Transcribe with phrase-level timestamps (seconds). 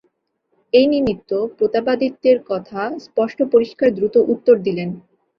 [0.73, 4.89] এই নিমিত্ত প্রতাপাদিত্যের কথা স্পষ্ট পরিষ্কার দ্রুত উত্তর দিলেন।